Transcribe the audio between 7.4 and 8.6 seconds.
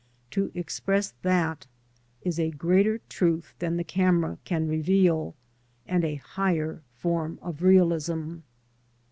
of realism.